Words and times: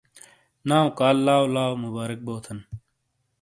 ناؤ 0.67 0.87
کال 0.99 1.15
لاؤ 1.27 1.43
لاؤ 1.55 1.73
مبارک 1.83 2.19
بوتھن! 2.25 2.59